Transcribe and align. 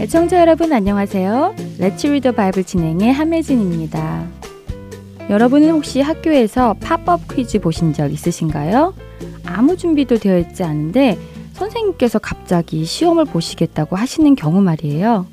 애청자 0.00 0.40
여러분 0.40 0.72
안녕하세요. 0.72 1.56
Let's 1.78 2.06
Read 2.06 2.21
the 2.21 2.32
Bible 2.32 2.64
진행의 2.64 3.12
함혜진입니다. 3.12 4.26
여러분은 5.28 5.70
혹시 5.70 6.00
학교에서 6.00 6.74
팝업 6.74 7.28
퀴즈 7.34 7.58
보신 7.58 7.92
적 7.92 8.12
있으신가요? 8.12 8.94
아무 9.44 9.76
준비도 9.76 10.18
되어 10.18 10.38
있지 10.38 10.62
않은데 10.62 11.18
선생님께서 11.54 12.20
갑자기 12.20 12.84
시험을 12.84 13.24
보시겠다고 13.24 13.96
하시는 13.96 14.34
경우 14.36 14.60
말이에요. 14.60 15.26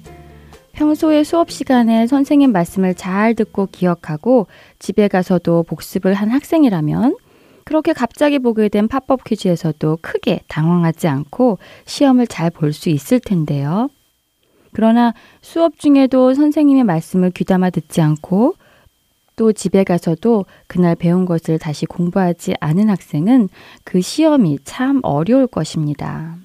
평소에 0.72 1.24
수업 1.24 1.52
시간에 1.52 2.08
선생님 2.08 2.52
말씀을 2.52 2.96
잘 2.96 3.36
듣고 3.36 3.68
기억하고 3.72 4.48
집에 4.80 5.08
가서도 5.08 5.64
복습을 5.64 6.16
한 6.16 6.30
학생이라면 6.30 7.16
그렇게 7.66 7.94
갑자기 7.94 8.40
보게 8.40 8.70
된 8.70 8.88
팝업 8.88 9.24
퀴즈에서도 9.24 10.00
크게 10.02 10.42
당황하지 10.48 11.08
않고 11.08 11.60
시험을 11.86 12.28
잘 12.28 12.50
볼 12.50 12.74
수 12.74 12.90
있을 12.90 13.20
텐데요. 13.20 13.90
그러나 14.74 15.14
수업 15.42 15.78
중에도 15.78 16.34
선생님의 16.34 16.84
말씀을 16.84 17.32
귀담아 17.32 17.70
듣지 17.70 18.02
않고 18.02 18.56
또 19.36 19.52
집에 19.54 19.84
가서도 19.84 20.46
그날 20.68 20.96
배운 20.96 21.26
것을 21.26 21.58
다시 21.60 21.86
공부하지 21.86 22.56
않은 22.60 22.90
학생은 22.90 23.50
그 23.84 24.02
시험이 24.02 24.60
참 24.64 25.00
어려울 25.04 25.48
것입니다. 25.48 26.38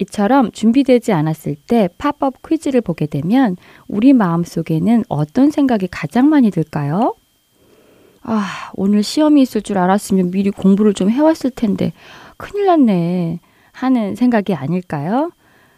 이처럼 0.00 0.50
준비되지 0.52 1.12
않았을 1.12 1.56
때 1.66 1.88
팝업 1.98 2.42
퀴즈를 2.46 2.80
보게 2.80 3.06
되면 3.06 3.56
우리 3.86 4.12
마음 4.12 4.42
속에는 4.42 5.04
어떤 5.08 5.50
생각이 5.50 5.88
가장 5.90 6.28
많이 6.28 6.50
들까요? 6.50 7.14
아, 8.24 8.70
오늘 8.74 9.02
시험이 9.02 9.42
있을 9.42 9.60
줄 9.62 9.78
알았으면 9.78 10.30
미리 10.30 10.50
공부를 10.50 10.94
좀 10.94 11.10
해왔을 11.10 11.50
텐데 11.50 11.92
큰일 12.36 12.66
났네 12.66 13.38
하는 13.72 14.14
생각이 14.16 14.54
아닐까요? 14.54 15.30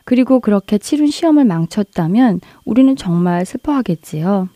그리고 0.05 0.39
그렇게 0.39 0.79
치른 0.79 1.09
시험을 1.09 1.45
망쳤다면 1.45 2.41
우리는 2.65 2.95
정말 2.95 3.45
슬퍼하겠지요. 3.45 4.49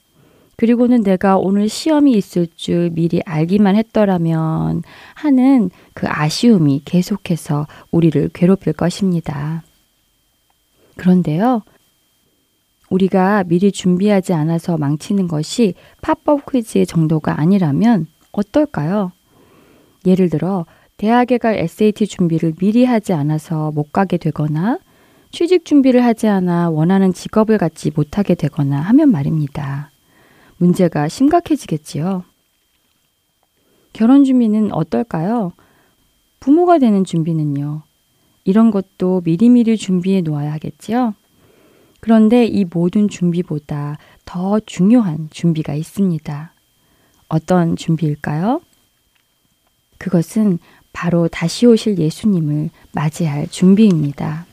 그리고는 0.56 1.02
내가 1.02 1.36
오늘 1.36 1.68
시험이 1.68 2.12
있을 2.12 2.46
줄 2.54 2.90
미리 2.90 3.20
알기만 3.24 3.74
했더라면 3.76 4.82
하는 5.14 5.70
그 5.94 6.06
아쉬움이 6.08 6.82
계속해서 6.84 7.66
우리를 7.90 8.30
괴롭힐 8.32 8.74
것입니다. 8.74 9.64
그런데요, 10.96 11.62
우리가 12.90 13.44
미리 13.44 13.70
준비하지 13.72 14.32
않아서 14.32 14.76
망치는 14.76 15.28
것이 15.28 15.74
팝업 16.02 16.50
퀴즈의 16.50 16.86
정도가 16.86 17.40
아니라면 17.40 18.06
어떨까요? 18.32 19.12
예를 20.06 20.28
들어, 20.28 20.66
대학에 20.96 21.38
갈 21.38 21.56
SAT 21.56 22.06
준비를 22.06 22.54
미리 22.58 22.84
하지 22.84 23.12
않아서 23.12 23.70
못 23.70 23.92
가게 23.92 24.18
되거나 24.18 24.78
취직 25.30 25.64
준비를 25.64 26.04
하지 26.04 26.26
않아 26.26 26.70
원하는 26.70 27.12
직업을 27.12 27.56
갖지 27.58 27.92
못하게 27.94 28.34
되거나 28.34 28.80
하면 28.80 29.10
말입니다. 29.10 29.90
문제가 30.58 31.08
심각해지겠지요. 31.08 32.24
결혼 33.92 34.24
준비는 34.24 34.72
어떨까요? 34.72 35.52
부모가 36.40 36.78
되는 36.78 37.04
준비는요. 37.04 37.82
이런 38.44 38.70
것도 38.70 39.22
미리미리 39.24 39.76
준비해 39.76 40.20
놓아야 40.22 40.52
하겠지요. 40.52 41.14
그런데 42.00 42.46
이 42.46 42.64
모든 42.64 43.08
준비보다 43.08 43.98
더 44.24 44.60
중요한 44.60 45.28
준비가 45.30 45.74
있습니다. 45.74 46.52
어떤 47.28 47.76
준비일까요? 47.76 48.60
그것은 49.98 50.58
바로 50.92 51.28
다시 51.28 51.66
오실 51.66 51.98
예수님을 51.98 52.70
맞이할 52.92 53.48
준비입니다. 53.48 54.46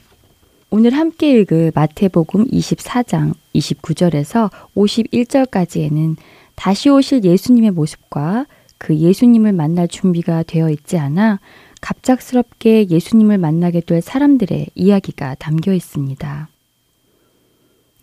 오늘 0.69 0.93
함께 0.93 1.39
읽을 1.39 1.71
마태복음 1.73 2.47
24장 2.47 3.33
29절에서 3.55 4.51
51절까지에는 4.75 6.17
다시 6.55 6.89
오실 6.89 7.23
예수님의 7.23 7.71
모습과 7.71 8.45
그 8.77 8.95
예수님을 8.95 9.53
만날 9.53 9.87
준비가 9.87 10.43
되어 10.43 10.69
있지 10.69 10.97
않아 10.97 11.39
갑작스럽게 11.81 12.89
예수님을 12.89 13.37
만나게 13.37 13.81
될 13.81 14.01
사람들의 14.01 14.67
이야기가 14.75 15.35
담겨 15.35 15.73
있습니다. 15.73 16.49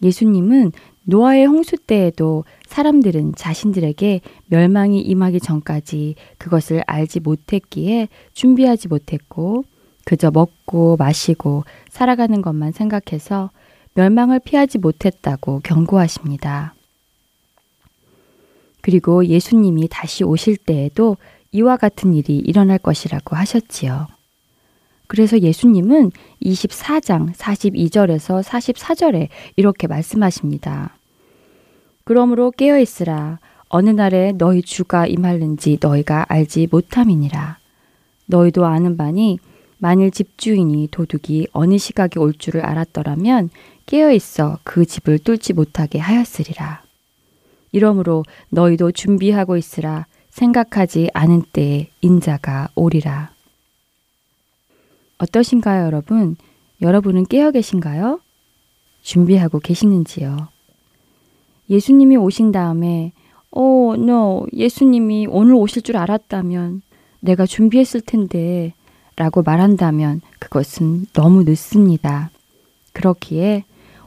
예수님은 0.03 0.73
노아의 1.05 1.47
홍수 1.47 1.77
때에도 1.77 2.45
사람들은 2.67 3.35
자신들에게 3.37 4.21
멸망이 4.47 5.01
임하기 5.01 5.41
전까지 5.41 6.15
그것을 6.39 6.83
알지 6.87 7.21
못했기에 7.21 8.09
준비하지 8.33 8.89
못했고 8.89 9.65
그저 10.05 10.31
먹고 10.31 10.97
마시고 10.97 11.65
살아가는 11.91 12.41
것만 12.43 12.73
생각해서 12.73 13.51
멸망을 13.95 14.41
피하지 14.41 14.79
못했다고 14.79 15.61
경고하십니다. 15.61 16.75
그리고 18.81 19.25
예수님이 19.25 19.89
다시 19.89 20.25
오실 20.25 20.57
때에도 20.57 21.17
이와 21.53 21.77
같은 21.77 22.13
일이 22.13 22.37
일어날 22.39 22.79
것이라고 22.79 23.37
하셨지요. 23.37 24.09
그래서 25.07 25.39
예수님은 25.39 26.11
24장 26.43 27.35
42절에서 27.35 28.43
44절에 28.43 29.29
이렇게 29.57 29.87
말씀하십니다. 29.87 30.97
그러므로 32.05 32.51
깨어 32.51 32.79
있으라. 32.79 33.39
어느 33.69 33.91
날에 33.91 34.33
너희 34.33 34.63
주가 34.63 35.07
임할는지 35.07 35.79
너희가 35.81 36.27
알지 36.29 36.69
못함이니라. 36.71 37.59
너희도 38.27 38.65
아는 38.65 38.97
바니 38.97 39.39
만일 39.79 40.11
집주인이 40.11 40.89
도둑이 40.91 41.49
어느 41.53 41.77
시각에 41.77 42.19
올 42.19 42.33
줄을 42.33 42.65
알았더라면 42.65 43.51
깨어 43.87 44.13
있어 44.13 44.59
그 44.65 44.87
집을 44.87 45.19
뚫지 45.19 45.53
못하게 45.53 45.99
하였으리라. 45.99 46.83
이러므로 47.73 48.23
너희도 48.51 48.93
준비하고 48.93 49.57
있으라 49.57 50.07
생각하지 50.31 51.11
않은 51.13 51.43
때에 51.53 51.89
인자가 52.01 52.69
오리라. 52.75 53.34
어떠신가요, 55.25 55.87
여러분? 55.87 56.37
여러분은 56.83 57.25
깨어 57.27 57.51
계신가요? 57.51 58.21
준비하고 59.03 59.61
계시는지요? 59.61 60.49
예수님이 61.71 62.17
오신 62.17 62.53
다음에, 62.53 63.13
어, 63.51 63.95
no, 63.97 64.47
예수님이 64.53 65.27
오늘 65.31 65.55
오실 65.55 65.83
줄 65.83 65.97
알았다면 65.97 66.83
내가 67.21 67.47
준비했을 67.47 68.03
텐데 68.03 68.75
라고 69.17 69.43
말한다면 69.43 70.21
그것은 70.41 71.07
너무 71.13 71.45
늦습니다. 71.45 72.31
그렇기에 72.93 73.65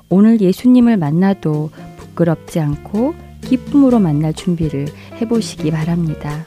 오늘 0.10 0.40
예수님을 0.40 0.98
만나도 0.98 1.72
부끄럽지 1.98 2.60
않고 2.60 3.16
기쁨으로 3.42 4.00
만날 4.00 4.34
준비를 4.34 4.88
해보시기 5.20 5.72
바랍니다. 5.72 6.46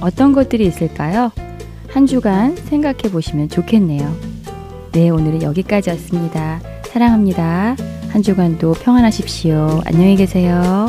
어떤 0.00 0.32
것들이 0.32 0.66
있을까요? 0.66 1.30
한 1.92 2.06
주간 2.06 2.54
생각해 2.56 3.10
보시면 3.10 3.48
좋겠네요. 3.48 4.14
네, 4.92 5.10
오늘은 5.10 5.42
여기까지였습니다. 5.42 6.60
사랑합니다. 6.84 7.76
한 8.08 8.22
주간도 8.22 8.74
평안하십시오. 8.74 9.82
안녕히 9.84 10.16
계세요. 10.16 10.86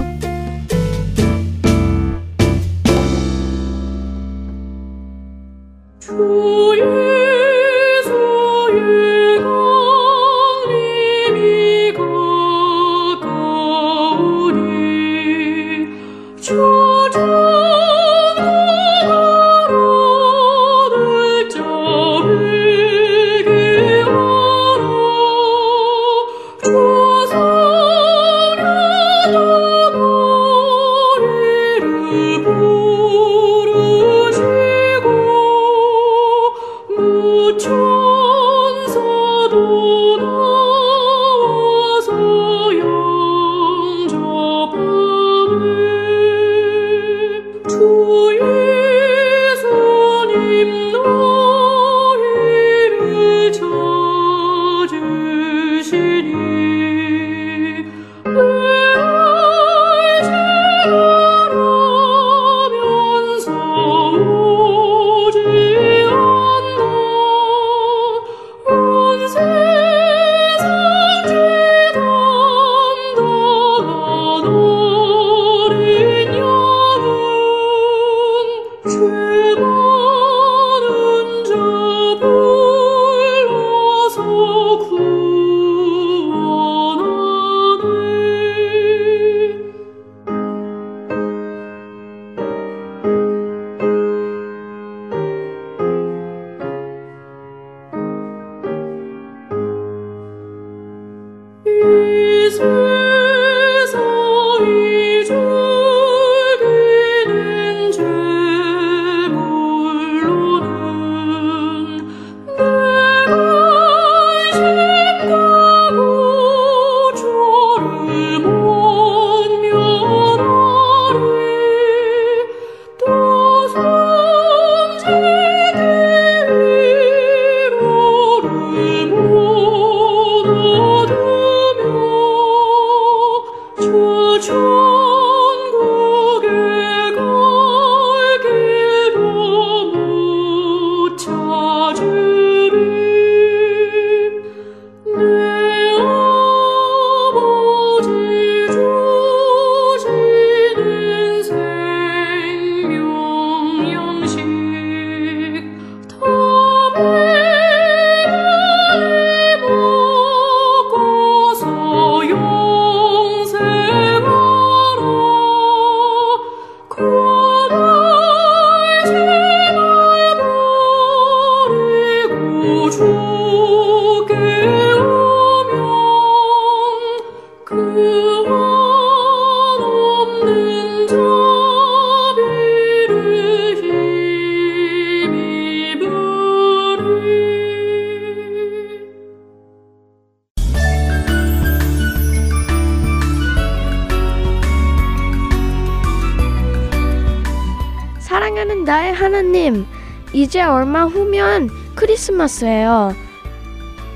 이제 200.51 200.61
얼마 200.61 201.05
후면 201.05 201.69
크리스마스예요. 201.95 203.15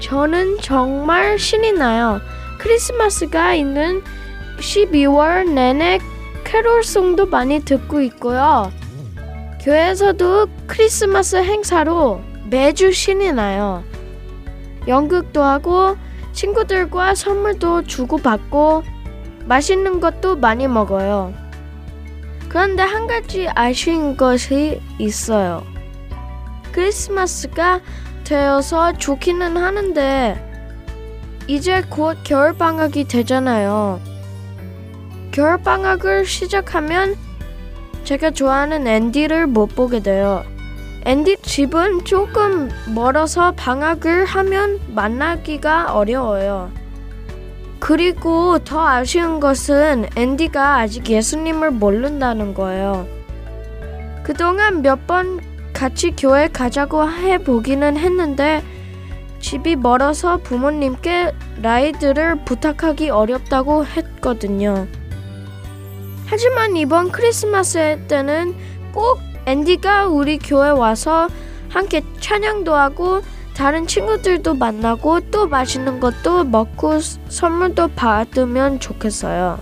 저는 0.01 0.57
정말 0.59 1.39
신이 1.39 1.71
나요. 1.71 2.19
크리스마스가 2.57 3.53
있는 3.53 4.03
12월 4.59 5.49
내내 5.49 5.99
캐롤송도 6.43 7.27
많이 7.27 7.61
듣고 7.61 8.01
있고요. 8.01 8.69
교회에서도 9.61 10.47
크리스마스 10.67 11.37
행사로 11.37 12.19
매주 12.49 12.91
신이 12.91 13.31
나요. 13.31 13.85
연극도 14.89 15.41
하고 15.41 15.95
친구들과 16.33 17.15
선물도 17.15 17.83
주고받고 17.83 18.83
맛있는 19.45 20.01
것도 20.01 20.35
많이 20.35 20.67
먹어요. 20.67 21.33
그런데 22.49 22.83
한 22.83 23.07
가지 23.07 23.47
아쉬운 23.55 24.17
것이 24.17 24.81
있어요. 24.99 25.74
크리스마스가 26.75 27.79
되어서 28.25 28.91
좋기는 28.91 29.55
하는데 29.55 30.35
이제 31.47 31.81
곧 31.89 32.17
겨울방학이 32.25 33.05
되잖아요. 33.05 34.01
겨울방학을 35.31 36.25
시작하면 36.25 37.15
제가 38.03 38.31
좋아하는 38.31 38.87
앤디를 38.87 39.47
못 39.47 39.67
보게 39.67 40.01
돼요. 40.01 40.43
앤디 41.05 41.37
집은 41.43 42.03
조금 42.03 42.69
멀어서 42.93 43.53
방학을 43.53 44.25
하면 44.25 44.81
만나기가 44.89 45.93
어려워요. 45.93 46.71
그리고 47.79 48.59
더 48.59 48.85
아쉬운 48.85 49.39
것은 49.39 50.07
앤디가 50.17 50.79
아직 50.79 51.09
예수님을 51.09 51.71
모른다는 51.71 52.53
거예요. 52.53 53.07
그동안 54.23 54.81
몇번 54.81 55.54
같이 55.75 56.11
교회 56.11 56.47
가자고 56.47 57.07
해 57.11 57.37
보기는 57.37 57.97
했는데 57.97 58.63
집이 59.39 59.75
멀어서 59.75 60.37
부모님께 60.37 61.33
라이드를 61.61 62.45
부탁하기 62.45 63.09
어렵다고 63.09 63.85
했거든요. 63.85 64.87
하지만 66.27 66.77
이번 66.77 67.11
크리스마스 67.11 67.99
때는 68.07 68.55
꼭 68.93 69.19
앤디가 69.45 70.07
우리 70.07 70.39
교회 70.39 70.69
와서 70.69 71.27
함께 71.69 72.01
찬양도 72.21 72.73
하고 72.73 73.21
다른 73.53 73.85
친구들도 73.85 74.55
만나고 74.55 75.29
또 75.29 75.45
맛있는 75.45 75.99
것도 75.99 76.45
먹고 76.45 76.99
선물도 77.27 77.89
받으면 77.89 78.79
좋겠어요. 78.79 79.59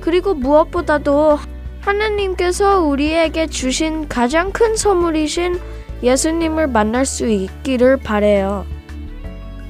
그리고 0.00 0.34
무엇보다도 0.34 1.38
하나님께서 1.82 2.80
우리에게 2.80 3.46
주신 3.46 4.08
가장 4.08 4.52
큰 4.52 4.76
선물이신 4.76 5.60
예수님을 6.02 6.68
만날 6.68 7.04
수 7.04 7.28
있기를 7.28 7.98
바래요. 7.98 8.64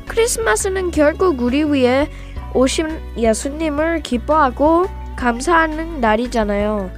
크리스마스는 0.07 0.91
결국 0.91 1.41
우리 1.41 1.65
위에 1.65 2.09
오신 2.55 3.01
예수님을 3.17 4.03
기뻐하고 4.03 4.87
감사하는 5.17 6.01
날이잖아요. 6.01 6.91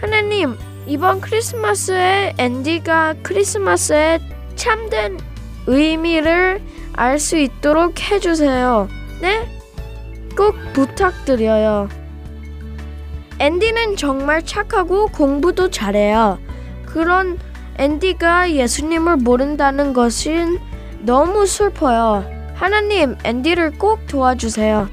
하나님, 0.00 0.56
이번 0.86 1.20
크리스마스에 1.20 2.34
앤디가 2.38 3.16
크리스마스의 3.22 4.20
참된 4.56 5.18
의미를 5.66 6.60
알 6.94 7.18
수 7.18 7.36
있도록 7.36 8.10
해주세요. 8.10 8.88
네? 9.20 9.46
꼭 10.36 10.56
부탁드려요. 10.72 11.88
앤디는 13.40 13.96
정말 13.96 14.44
착하고 14.44 15.06
공부도 15.06 15.70
잘해요. 15.70 16.38
그런 16.86 17.38
앤디가 17.76 18.52
예수님을 18.52 19.18
모른다는 19.18 19.92
것은 19.92 20.58
너무 21.00 21.46
슬퍼요. 21.46 22.24
하나님, 22.54 23.16
앤디를 23.22 23.78
꼭 23.78 24.06
도와주세요. 24.08 24.88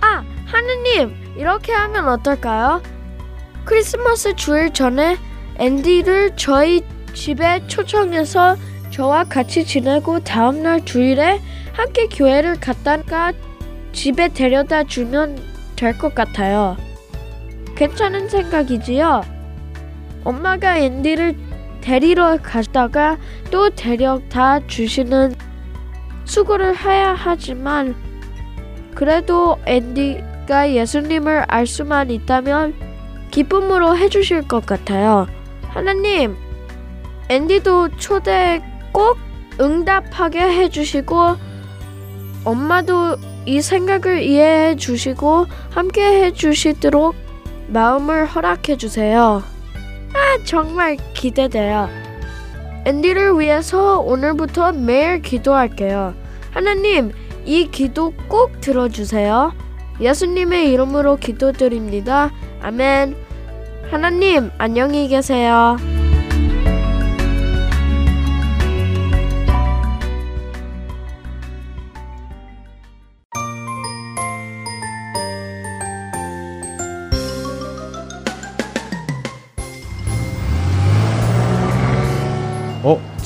아, 0.00 0.24
하나님, 0.46 1.14
이렇게 1.36 1.72
하면 1.72 2.08
어떨까요? 2.08 2.82
크리스마스 3.64 4.34
주일 4.34 4.72
전에 4.72 5.16
앤디를 5.58 6.32
저희 6.36 6.82
집에 7.14 7.64
초청해서 7.68 8.56
저와 8.90 9.24
같이 9.24 9.64
지내고 9.64 10.20
다음날 10.20 10.84
주일에 10.84 11.40
함께 11.72 12.06
교회를 12.08 12.58
갔다가 12.58 13.32
집에 13.92 14.28
데려다 14.28 14.82
주면 14.84 15.38
될 15.76 15.96
것 15.96 16.14
같아요. 16.14 16.76
괜찮은 17.78 18.28
생각이지요? 18.28 19.22
엄마가 20.24 20.78
앤디를 20.78 21.36
데리러 21.80 22.36
갔다가 22.42 23.16
또 23.52 23.70
데려다 23.70 24.66
주시는 24.66 25.36
수고를 26.24 26.76
해야 26.76 27.14
하지만 27.14 27.94
그래도 28.96 29.58
앤디가 29.64 30.72
예수님을 30.72 31.44
알 31.46 31.68
수만 31.68 32.10
있다면 32.10 32.74
기쁨으로 33.30 33.96
해주실 33.96 34.48
것 34.48 34.66
같아요. 34.66 35.28
하나님, 35.68 36.36
앤디도 37.28 37.96
초대 37.96 38.60
꼭 38.90 39.18
응답하게 39.60 40.40
해주시고 40.40 41.36
엄마도 42.44 43.16
이 43.46 43.60
생각을 43.60 44.24
이해해 44.24 44.74
주시고 44.74 45.46
함께 45.70 46.24
해 46.24 46.32
주시도록 46.32 47.27
마음을 47.68 48.26
허락해 48.26 48.76
주세요. 48.76 49.42
아, 50.14 50.44
정말 50.44 50.96
기대돼요. 51.14 51.88
앤디를 52.84 53.38
위해서 53.38 54.00
오늘부터 54.00 54.72
매일 54.72 55.20
기도할게요. 55.20 56.14
하나님, 56.50 57.12
이 57.44 57.68
기도 57.70 58.12
꼭 58.28 58.60
들어주세요. 58.60 59.52
예수님의 60.00 60.72
이름으로 60.72 61.16
기도드립니다. 61.16 62.30
아멘. 62.62 63.16
하나님, 63.90 64.50
안녕히 64.58 65.08
계세요. 65.08 65.76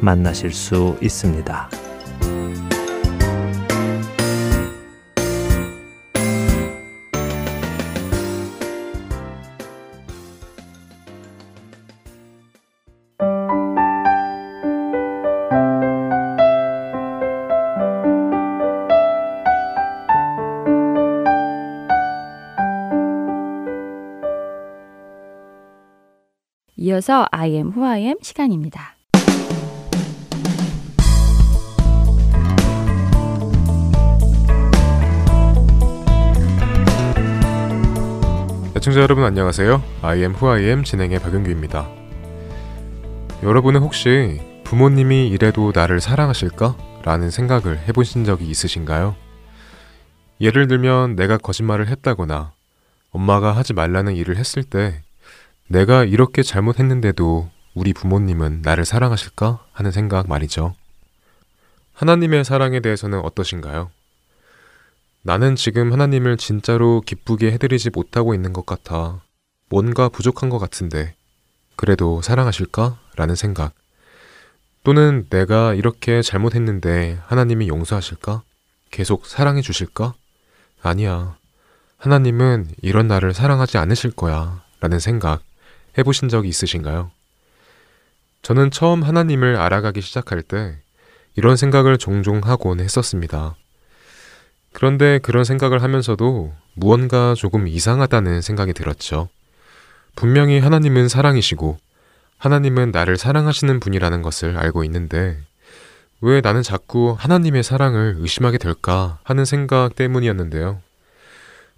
만나실 0.00 0.52
수 0.52 0.96
있습니다. 1.00 1.70
이어서 26.76 27.26
I 27.30 27.50
am 27.50 27.72
who 27.76 27.84
I 27.84 28.00
am 28.04 28.16
시간입니다. 28.22 28.99
애청자 38.80 39.02
여러분 39.02 39.24
안녕하세요. 39.24 39.82
I 40.00 40.20
am 40.20 40.34
who 40.34 40.48
I 40.50 40.62
am 40.62 40.84
진행의 40.84 41.18
박은규입니다. 41.18 41.86
여러분은 43.42 43.82
혹시 43.82 44.40
부모님이 44.64 45.28
이래도 45.28 45.70
나를 45.74 46.00
사랑하실까? 46.00 47.02
라는 47.04 47.28
생각을 47.30 47.78
해보신 47.86 48.24
적이 48.24 48.46
있으신가요? 48.46 49.16
예를 50.40 50.66
들면 50.66 51.14
내가 51.14 51.36
거짓말을 51.36 51.88
했다거나 51.88 52.52
엄마가 53.10 53.52
하지 53.54 53.74
말라는 53.74 54.16
일을 54.16 54.38
했을 54.38 54.62
때 54.64 55.02
내가 55.68 56.04
이렇게 56.04 56.42
잘못했는데도 56.42 57.50
우리 57.74 57.92
부모님은 57.92 58.62
나를 58.62 58.86
사랑하실까? 58.86 59.58
하는 59.72 59.90
생각 59.90 60.26
말이죠. 60.26 60.74
하나님의 61.92 62.46
사랑에 62.46 62.80
대해서는 62.80 63.20
어떠신가요? 63.20 63.90
나는 65.22 65.54
지금 65.54 65.92
하나님을 65.92 66.38
진짜로 66.38 67.02
기쁘게 67.02 67.52
해드리지 67.52 67.90
못하고 67.90 68.34
있는 68.34 68.52
것 68.54 68.64
같아. 68.64 69.20
뭔가 69.68 70.08
부족한 70.08 70.48
것 70.48 70.58
같은데. 70.58 71.14
그래도 71.76 72.22
사랑하실까? 72.22 72.98
라는 73.16 73.34
생각. 73.34 73.74
또는 74.82 75.26
내가 75.28 75.74
이렇게 75.74 76.22
잘못했는데 76.22 77.18
하나님이 77.26 77.68
용서하실까? 77.68 78.42
계속 78.90 79.26
사랑해 79.26 79.60
주실까? 79.60 80.14
아니야. 80.82 81.36
하나님은 81.98 82.68
이런 82.80 83.06
나를 83.06 83.34
사랑하지 83.34 83.76
않으실 83.76 84.12
거야. 84.12 84.62
라는 84.80 84.98
생각 84.98 85.42
해보신 85.98 86.30
적이 86.30 86.48
있으신가요? 86.48 87.10
저는 88.40 88.70
처음 88.70 89.02
하나님을 89.02 89.56
알아가기 89.56 90.00
시작할 90.00 90.40
때 90.40 90.78
이런 91.36 91.56
생각을 91.56 91.98
종종 91.98 92.40
하곤 92.42 92.80
했었습니다. 92.80 93.56
그런데 94.72 95.18
그런 95.18 95.44
생각을 95.44 95.82
하면서도 95.82 96.52
무언가 96.74 97.34
조금 97.34 97.66
이상하다는 97.66 98.40
생각이 98.40 98.72
들었죠. 98.72 99.28
분명히 100.16 100.58
하나님은 100.58 101.08
사랑이시고 101.08 101.78
하나님은 102.38 102.90
나를 102.90 103.16
사랑하시는 103.16 103.80
분이라는 103.80 104.22
것을 104.22 104.56
알고 104.56 104.84
있는데 104.84 105.38
왜 106.22 106.40
나는 106.40 106.62
자꾸 106.62 107.14
하나님의 107.18 107.62
사랑을 107.62 108.16
의심하게 108.18 108.58
될까 108.58 109.18
하는 109.24 109.44
생각 109.44 109.94
때문이었는데요. 109.94 110.80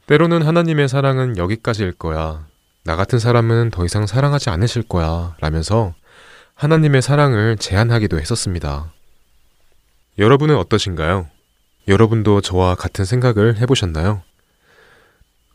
때로는 0.06 0.42
하나님의 0.42 0.88
사랑은 0.88 1.36
여기까지일 1.36 1.92
거야. 1.92 2.46
나 2.84 2.96
같은 2.96 3.18
사람은 3.18 3.70
더 3.70 3.84
이상 3.84 4.06
사랑하지 4.06 4.50
않으실 4.50 4.82
거야. 4.82 5.36
라면서 5.40 5.94
하나님의 6.54 7.02
사랑을 7.02 7.56
제한하기도 7.56 8.18
했었습니다. 8.18 8.92
여러분은 10.18 10.56
어떠신가요? 10.56 11.28
여러분도 11.88 12.40
저와 12.40 12.74
같은 12.74 13.04
생각을 13.04 13.58
해보셨나요? 13.58 14.22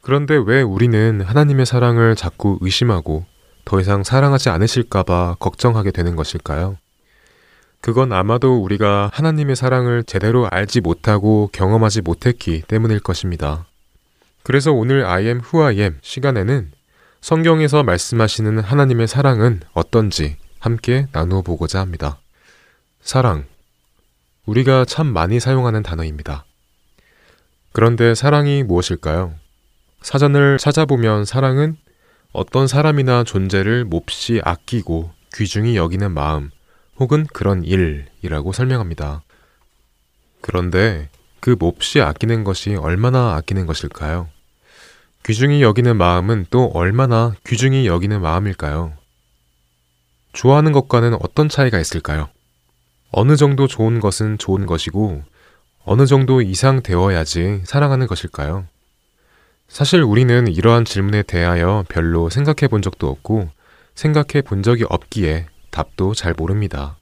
그런데 0.01 0.35
왜 0.35 0.61
우리는 0.61 1.21
하나님의 1.21 1.65
사랑을 1.65 2.15
자꾸 2.15 2.57
의심하고 2.61 3.25
더 3.65 3.79
이상 3.79 4.03
사랑하지 4.03 4.49
않으실까봐 4.49 5.35
걱정하게 5.39 5.91
되는 5.91 6.15
것일까요? 6.15 6.77
그건 7.81 8.11
아마도 8.11 8.57
우리가 8.63 9.09
하나님의 9.13 9.55
사랑을 9.55 10.03
제대로 10.03 10.47
알지 10.49 10.81
못하고 10.81 11.49
경험하지 11.51 12.01
못했기 12.01 12.63
때문일 12.67 12.99
것입니다. 12.99 13.65
그래서 14.43 14.71
오늘 14.71 15.05
I 15.05 15.25
am 15.25 15.41
who 15.41 15.65
I 15.65 15.79
am 15.79 15.97
시간에는 16.01 16.71
성경에서 17.21 17.83
말씀하시는 17.83 18.59
하나님의 18.59 19.07
사랑은 19.07 19.61
어떤지 19.73 20.37
함께 20.59 21.07
나누어 21.11 21.41
보고자 21.41 21.79
합니다. 21.81 22.19
사랑. 23.01 23.45
우리가 24.47 24.85
참 24.85 25.07
많이 25.07 25.39
사용하는 25.39 25.83
단어입니다. 25.83 26.45
그런데 27.73 28.15
사랑이 28.15 28.63
무엇일까요? 28.63 29.35
사전을 30.01 30.57
찾아보면 30.57 31.25
사랑은 31.25 31.75
어떤 32.31 32.65
사람이나 32.65 33.23
존재를 33.23 33.83
몹시 33.83 34.41
아끼고 34.43 35.11
귀중히 35.33 35.75
여기는 35.75 36.11
마음 36.11 36.49
혹은 36.97 37.27
그런 37.33 37.63
일이라고 37.63 38.53
설명합니다. 38.53 39.21
그런데 40.41 41.09
그 41.41 41.55
몹시 41.59 42.01
아끼는 42.01 42.43
것이 42.43 42.75
얼마나 42.75 43.35
아끼는 43.35 43.65
것일까요? 43.65 44.29
귀중히 45.25 45.61
여기는 45.61 45.97
마음은 45.97 46.45
또 46.49 46.71
얼마나 46.73 47.35
귀중히 47.45 47.85
여기는 47.85 48.21
마음일까요? 48.21 48.93
좋아하는 50.31 50.71
것과는 50.71 51.15
어떤 51.15 51.49
차이가 51.49 51.79
있을까요? 51.79 52.29
어느 53.11 53.35
정도 53.35 53.67
좋은 53.67 53.99
것은 53.99 54.37
좋은 54.37 54.65
것이고 54.65 55.23
어느 55.85 56.05
정도 56.05 56.41
이상 56.41 56.81
되어야지 56.81 57.61
사랑하는 57.65 58.07
것일까요? 58.07 58.65
사실 59.67 60.01
우리는 60.01 60.47
이러한 60.47 60.85
질문에 60.85 61.23
대하여 61.23 61.85
별로 61.89 62.29
생각해 62.29 62.67
본 62.69 62.81
적도 62.81 63.09
없고 63.09 63.49
생각해 63.95 64.41
본 64.43 64.63
적이 64.63 64.85
없기에 64.89 65.47
답도 65.71 66.13
잘 66.13 66.33
모릅니다. 66.33 66.97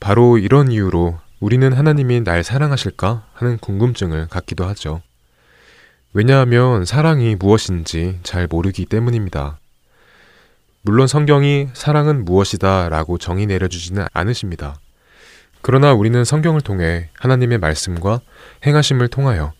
바로 0.00 0.38
이런 0.38 0.70
이유로 0.70 1.18
우리는 1.40 1.72
하나님이 1.72 2.22
날 2.22 2.42
사랑하실까 2.42 3.26
하는 3.32 3.58
궁금증을 3.58 4.28
갖기도 4.28 4.64
하죠. 4.66 5.02
왜냐하면 6.12 6.84
사랑이 6.84 7.36
무엇인지 7.36 8.20
잘 8.22 8.46
모르기 8.48 8.86
때문입니다. 8.86 9.58
물론 10.82 11.06
성경이 11.06 11.68
사랑은 11.74 12.24
무엇이다 12.24 12.88
라고 12.88 13.18
정의 13.18 13.46
내려주지는 13.46 14.06
않으십니다. 14.12 14.76
그러나 15.60 15.92
우리는 15.92 16.24
성경을 16.24 16.60
통해 16.60 17.10
하나님의 17.18 17.58
말씀과 17.58 18.20
행하심을 18.64 19.08
통하여 19.08 19.52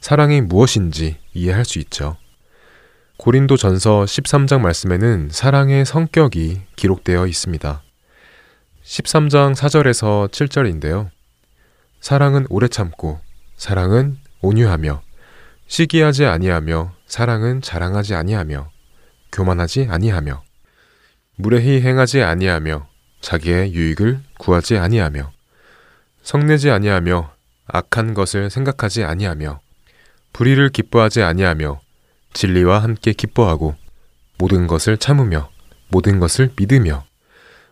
사랑이 0.00 0.40
무엇인지 0.40 1.18
이해할 1.34 1.64
수 1.64 1.78
있죠. 1.78 2.16
고린도 3.18 3.56
전서 3.56 4.02
13장 4.02 4.60
말씀에는 4.60 5.28
사랑의 5.30 5.84
성격이 5.84 6.62
기록되어 6.74 7.26
있습니다. 7.26 7.82
13장 8.82 9.54
4절에서 9.54 10.28
7절인데요. 10.28 11.10
사랑은 12.00 12.46
오래 12.48 12.66
참고, 12.66 13.20
사랑은 13.56 14.18
온유하며, 14.40 15.02
시기하지 15.68 16.26
아니하며, 16.26 16.94
사랑은 17.06 17.60
자랑하지 17.62 18.16
아니하며, 18.16 18.70
교만하지 19.30 19.86
아니하며, 19.88 20.42
무례히 21.36 21.80
행하지 21.80 22.22
아니하며, 22.22 22.88
자기의 23.20 23.72
유익을 23.72 24.20
구하지 24.40 24.78
아니하며, 24.78 25.30
성내지 26.22 26.70
아니하며, 26.70 27.32
악한 27.66 28.14
것을 28.14 28.50
생각하지 28.50 29.04
아니하며, 29.04 29.60
불의를 30.32 30.70
기뻐하지 30.70 31.22
아니하며, 31.22 31.80
진리와 32.32 32.82
함께 32.82 33.12
기뻐하고, 33.12 33.74
모든 34.38 34.66
것을 34.66 34.96
참으며, 34.96 35.50
모든 35.88 36.18
것을 36.18 36.50
믿으며, 36.56 37.04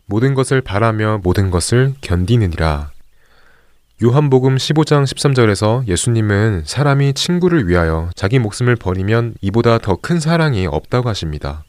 모든 0.07 0.35
것을 0.35 0.61
바라며 0.61 1.21
모든 1.23 1.50
것을 1.50 1.95
견디느니라. 2.00 2.90
요한복음 4.02 4.57
15장 4.57 5.04
13절에서 5.04 5.87
예수님은 5.87 6.64
사람이 6.66 7.12
친구를 7.12 7.69
위하여 7.69 8.11
자기 8.16 8.38
목숨을 8.38 8.75
버리면 8.75 9.35
이보다 9.40 9.78
더 9.78 9.95
큰 9.97 10.19
사랑이 10.19 10.66
없다고 10.66 11.09
하십니다. 11.11 11.64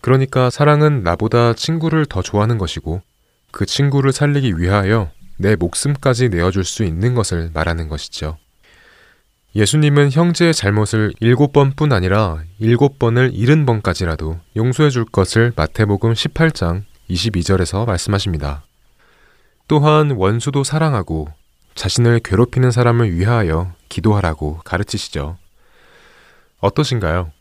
그러니까 0.00 0.48
사랑은 0.50 1.02
나보다 1.02 1.52
친구를 1.52 2.06
더 2.06 2.22
좋아하는 2.22 2.58
것이고 2.58 3.02
그 3.50 3.66
친구를 3.66 4.12
살리기 4.12 4.58
위하여 4.58 5.10
내 5.36 5.56
목숨까지 5.56 6.28
내어줄 6.28 6.64
수 6.64 6.84
있는 6.84 7.14
것을 7.14 7.50
말하는 7.52 7.88
것이죠. 7.88 8.38
예수님은 9.54 10.10
형제의 10.10 10.52
잘못을 10.52 11.14
일곱 11.20 11.52
번뿐 11.52 11.92
아니라 11.92 12.42
일곱 12.58 12.98
번을 12.98 13.30
일흔 13.32 13.64
번까지라도 13.64 14.38
용서해 14.54 14.90
줄 14.90 15.06
것을 15.06 15.52
마태복음 15.56 16.12
18장 16.12 16.84
22절에서 17.08 17.86
말씀하십니다. 17.86 18.64
또한 19.68 20.10
원수도 20.10 20.62
사랑하고 20.62 21.28
자신을 21.74 22.20
괴롭히는 22.20 22.70
사람을 22.70 23.14
위하여 23.14 23.72
기도하라고 23.88 24.60
가르치시죠. 24.64 25.38
어떠신가요? 26.60 27.32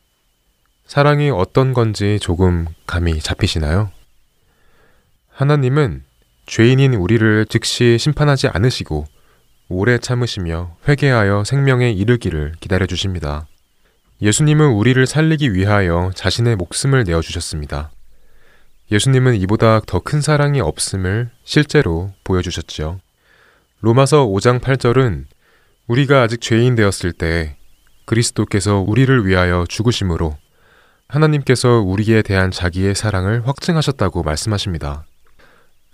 사랑이 0.87 1.31
어떤 1.31 1.73
건지 1.73 2.19
조금 2.21 2.65
감이 2.85 3.19
잡히시나요? 3.19 3.91
하나님은 5.31 6.03
죄인인 6.45 6.93
우리를 6.93 7.45
즉시 7.49 7.97
심판하지 7.99 8.47
않으시고 8.47 9.05
오래 9.67 9.97
참으시며 9.97 10.77
회개하여 10.87 11.43
생명에 11.43 11.91
이르기를 11.91 12.53
기다려 12.59 12.85
주십니다. 12.85 13.47
예수님은 14.21 14.71
우리를 14.73 15.05
살리기 15.05 15.53
위하여 15.53 16.11
자신의 16.15 16.55
목숨을 16.55 17.03
내어 17.03 17.21
주셨습니다. 17.21 17.91
예수님은 18.91 19.35
이보다 19.41 19.79
더 19.81 19.99
큰 19.99 20.21
사랑이 20.21 20.61
없음을 20.61 21.31
실제로 21.43 22.13
보여주셨지요. 22.23 22.99
로마서 23.81 24.27
5장 24.27 24.61
8절은 24.61 25.25
우리가 25.87 26.21
아직 26.21 26.41
죄인 26.41 26.75
되었을 26.75 27.11
때 27.11 27.57
그리스도께서 28.05 28.77
우리를 28.77 29.25
위하여 29.25 29.65
죽으심으로 29.67 30.37
하나님께서 31.07 31.81
우리에 31.81 32.21
대한 32.21 32.51
자기의 32.51 32.93
사랑을 32.95 33.47
확증하셨다고 33.47 34.23
말씀하십니다. 34.23 35.05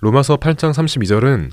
로마서 0.04 0.38
8장 0.38 0.74
32절은 0.74 1.52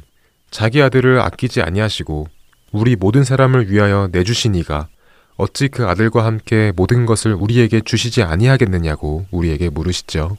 자기 0.51 0.81
아들을 0.81 1.21
아끼지 1.21 1.61
아니하시고 1.61 2.29
우리 2.73 2.97
모든 2.97 3.23
사람을 3.23 3.71
위하여 3.71 4.09
내주시니가 4.11 4.89
어찌 5.37 5.69
그 5.69 5.87
아들과 5.87 6.25
함께 6.25 6.73
모든 6.75 7.05
것을 7.05 7.35
우리에게 7.35 7.83
주시지 7.83 8.23
아니하겠느냐고 8.23 9.27
우리에게 9.31 9.69
물으시죠. 9.69 10.39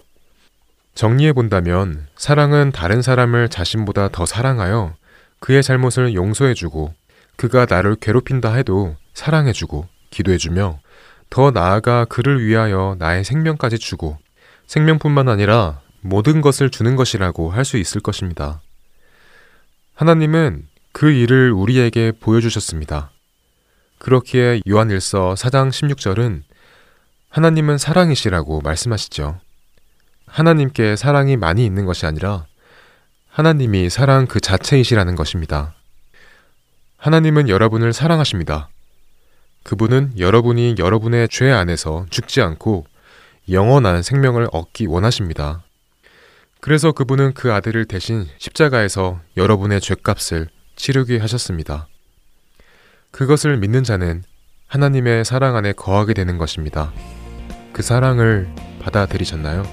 정리해 0.96 1.34
본다면 1.34 2.08
사랑은 2.16 2.72
다른 2.72 3.04
사람을 3.04 3.48
자신보다 3.50 4.10
더 4.10 4.26
사랑하여 4.26 4.96
그의 5.40 5.62
잘못을 5.62 6.16
용서해 6.16 6.56
주고 6.56 6.96
그가 7.36 7.68
나를 7.70 7.96
괴롭힌다 7.96 8.56
해도 8.56 8.96
사랑해 9.14 9.54
주고 9.54 9.88
기도해 10.10 10.38
주며 10.38 10.80
더 11.30 11.52
나아가 11.52 12.06
그를 12.06 12.44
위하여 12.44 12.96
나의 12.98 13.24
생명까지 13.24 13.78
주고 13.78 14.18
생명뿐만 14.66 15.30
아니라 15.30 15.82
모든 16.02 16.42
것을 16.42 16.70
주는 16.70 16.96
것이라고 16.96 17.52
할 17.52 17.66
수 17.66 17.78
있을 17.78 18.02
것입니다. 18.02 18.62
하나님은 19.96 20.68
그 20.92 21.12
일을 21.12 21.52
우리에게 21.52 22.14
보여주셨습니다. 22.20 23.12
그렇기에 24.00 24.62
요한 24.70 24.88
1서 24.88 25.36
4장 25.36 25.70
16절은 25.70 26.44
하나님은 27.30 27.78
사랑이시라고 27.78 28.62
말씀하시죠. 28.62 29.40
하나님께 30.26 30.96
사랑이 30.96 31.38
많이 31.38 31.66
있는 31.66 31.86
것이 31.86 32.06
아니라 32.06 32.46
하나님이 33.30 33.90
사랑 33.90 34.26
그 34.26 34.40
자체이시라는 34.40 35.16
것입니다. 35.16 35.76
하나님은 36.98 37.50
여러분을 37.50 37.94
사랑하십니다. 37.94 38.70
그분은 39.64 40.14
여러분이 40.18 40.76
여러분의 40.80 41.30
죄 41.30 41.52
안에서 41.52 42.06
죽지 42.10 42.42
않고 42.42 42.86
영원한 43.50 44.02
생명을 44.02 44.48
얻기 44.52 44.88
원하십니다. 44.88 45.64
그래서 46.62 46.92
그분은 46.92 47.34
그 47.34 47.54
아들을 47.54 47.86
대신 47.86 48.26
십자가에서 48.38 49.20
여러분의 49.38 49.80
죄값을 49.80 50.50
치르게 50.76 51.18
하셨습니다. 51.18 51.88
그것을 53.12 53.58
믿는 53.58 53.84
자는 53.84 54.24
하나님의 54.68 55.26
사랑 55.26 55.56
안에 55.56 55.74
거하게 55.74 56.14
되는 56.14 56.38
것입니다. 56.38 56.92
그 57.74 57.82
사랑을 57.82 58.50
받아들이셨나요? 58.82 59.64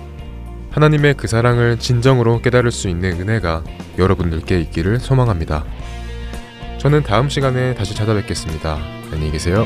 하나님의 0.70 1.14
그 1.14 1.27
사랑을 1.27 1.79
진정으로 1.79 2.42
깨달을 2.42 2.70
수 2.70 2.88
있는 2.88 3.20
은혜가 3.20 3.64
여러분들께 3.99 4.61
있기를 4.61 5.01
소망합니다. 5.01 5.64
저는 6.79 7.03
다음 7.03 7.29
시간에 7.29 7.75
다시 7.75 7.94
찾아뵙겠습니다. 7.94 8.77
안녕히 9.11 9.33
계세요. 9.33 9.64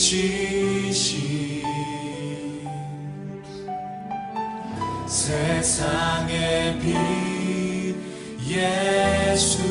물리치신 0.00 1.62
세상의 5.06 6.78
빛 6.80 7.96
예수 8.48 9.69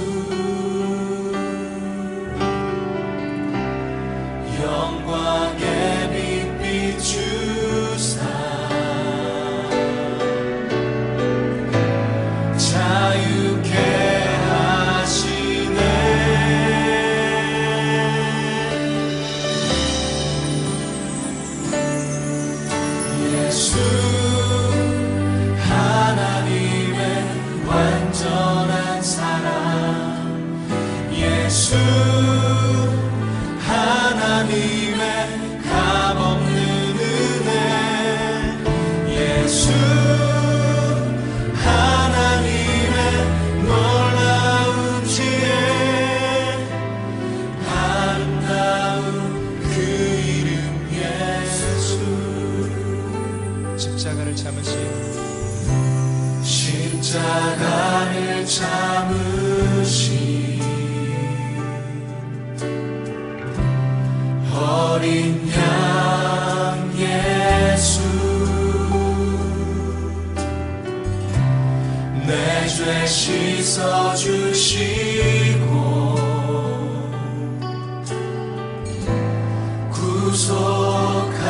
구속하셔 80.30 81.50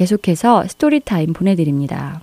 계속해서 0.00 0.66
Story 0.66 1.04
Time 1.04 1.34
보내드립니다. 1.34 2.22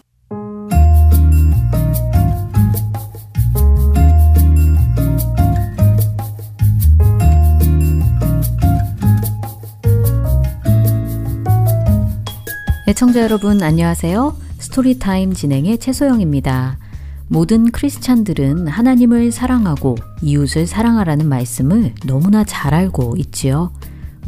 애청자 12.88 13.22
여러분 13.22 13.62
안녕하세요. 13.62 14.36
Story 14.58 15.00
Time 15.00 15.34
진행의 15.34 15.78
최소영입니다. 15.78 16.80
모든 17.28 17.70
크리스찬들은 17.70 18.66
하나님을 18.68 19.32
사랑하고 19.32 19.98
이웃을 20.24 20.66
사랑하라는 20.66 21.30
말씀을 21.30 21.94
너무나 22.08 22.44
잘 22.44 22.74
알고 22.74 23.18
있지요. 23.18 23.72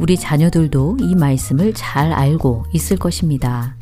우리 0.00 0.16
자녀들도 0.16 0.96
이 1.00 1.14
말씀을 1.14 1.74
잘 1.74 2.12
알고 2.12 2.64
있을 2.72 2.96
것입니다. 2.96 3.76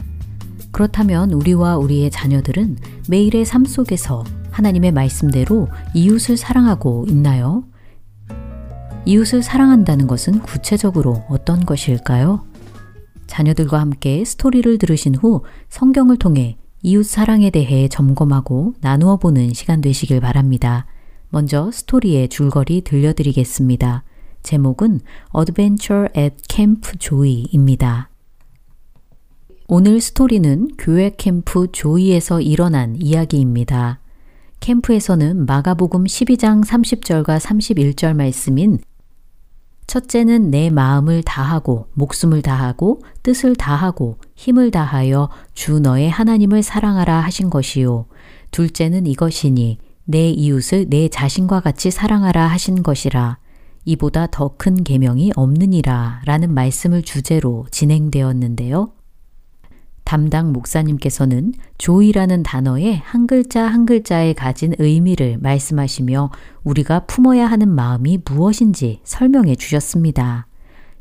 그렇다면 0.73 1.33
우리와 1.33 1.77
우리의 1.77 2.11
자녀들은 2.11 2.77
매일의 3.09 3.45
삶 3.45 3.65
속에서 3.65 4.25
하나님의 4.51 4.91
말씀대로 4.91 5.69
이웃을 5.95 6.37
사랑하고 6.37 7.07
있나요? 7.09 7.63
이웃을 9.07 9.45
사랑한다는 9.45 10.09
것은 10.09 10.41
구체적으로 10.41 11.23
어떤 11.29 11.65
것일까요? 11.65 12.45
자녀들과 13.29 13.79
함께 13.79 14.25
스토리를 14.25 14.77
들으신 14.79 15.15
후 15.15 15.45
성경을 15.69 16.17
통해 16.17 16.57
이웃 16.83 17.05
사랑에 17.05 17.51
대해 17.51 17.87
점검하고 17.87 18.75
나누어 18.81 19.19
보는 19.19 19.53
시간 19.55 19.81
되시길 19.81 20.21
바랍니다. 20.21 20.87
먼저 21.31 21.71
스토리의 21.71 22.29
줄거리 22.29 22.83
들려드리겠습니다. 22.83 24.03
제목은 24.42 25.01
Adventure 25.37 26.09
at 26.16 26.37
Camp 26.48 26.98
Joy입니다. 26.98 28.11
오늘 29.68 30.01
스토리는 30.01 30.68
교회 30.79 31.11
캠프 31.16 31.70
조이에서 31.70 32.40
일어난 32.40 32.96
이야기입니다. 33.01 34.01
캠프에서는 34.61 35.46
마가복음 35.46 36.05
12장 36.05 36.64
30절과 36.64 37.38
31절 37.38 38.14
말씀인 38.14 38.79
첫째는 39.87 40.51
내 40.51 40.68
마음을 40.68 41.22
다하고 41.22 41.88
목숨을 41.94 42.42
다하고 42.42 43.01
뜻을 43.22 43.57
다하고 43.57 44.18
힘을 44.37 44.70
다하여 44.70 45.31
주 45.55 45.81
너의 45.81 46.11
하나님을 46.11 46.62
사랑하라 46.62 47.20
하신 47.20 47.48
것이요. 47.48 48.07
둘째는 48.51 49.07
이것이니 49.07 49.79
내 50.05 50.31
이웃을 50.31 50.87
내 50.88 51.09
자신과 51.09 51.61
같이 51.61 51.90
사랑하라 51.90 52.46
하신 52.46 52.83
것이라. 52.83 53.38
이보다 53.88 54.27
더 54.27 54.55
큰 54.59 54.85
계명이 54.85 55.33
없느니라 55.35 56.20
라는 56.27 56.53
말씀을 56.53 57.03
주제로 57.03 57.66
진행되었는데요. 57.70 58.92
담당 60.05 60.53
목사님께서는 60.53 61.55
조이라는 61.79 62.42
단어의 62.42 62.98
한 62.98 63.27
글자 63.27 63.66
한 63.66 63.87
글자에 63.87 64.35
가진 64.35 64.74
의미를 64.79 65.38
말씀하시며 65.38 66.31
우리가 66.64 67.07
품어야 67.07 67.46
하는 67.46 67.68
마음이 67.68 68.20
무엇인지 68.24 69.01
설명해 69.05 69.57
주셨습니다. 69.57 70.46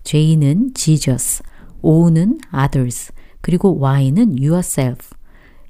J는 0.03 0.71
Jesus, 0.73 1.43
O는 1.81 2.39
others, 2.53 3.11
그리고 3.41 3.79
Y는 3.79 4.37
yourself, 4.39 5.09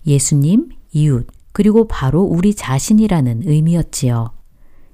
예수님, 0.05 0.69
이웃, 0.91 1.25
그리고 1.51 1.87
바로 1.87 2.21
우리 2.21 2.53
자신이라는 2.53 3.41
의미였지요. 3.45 4.36